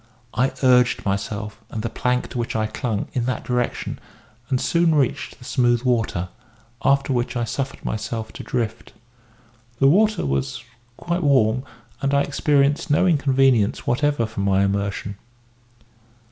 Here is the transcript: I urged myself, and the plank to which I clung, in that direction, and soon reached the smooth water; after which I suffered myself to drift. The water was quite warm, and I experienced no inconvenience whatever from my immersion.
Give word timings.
I 0.33 0.51
urged 0.63 1.05
myself, 1.05 1.61
and 1.69 1.83
the 1.83 1.89
plank 1.91 2.29
to 2.29 2.39
which 2.39 2.55
I 2.55 2.65
clung, 2.65 3.05
in 3.13 3.25
that 3.25 3.43
direction, 3.43 3.99
and 4.49 4.59
soon 4.59 4.95
reached 4.95 5.37
the 5.37 5.45
smooth 5.45 5.83
water; 5.83 6.29
after 6.83 7.13
which 7.13 7.37
I 7.37 7.43
suffered 7.43 7.85
myself 7.85 8.33
to 8.33 8.43
drift. 8.43 8.93
The 9.77 9.85
water 9.87 10.25
was 10.25 10.63
quite 10.97 11.21
warm, 11.21 11.65
and 12.01 12.15
I 12.15 12.23
experienced 12.23 12.89
no 12.89 13.05
inconvenience 13.05 13.85
whatever 13.85 14.25
from 14.25 14.41
my 14.43 14.63
immersion. 14.63 15.19